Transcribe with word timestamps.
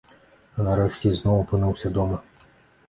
А 0.57 0.65
нарэшце 0.69 1.05
ізноў 1.11 1.37
апынуўся 1.43 1.95
дома. 2.01 2.23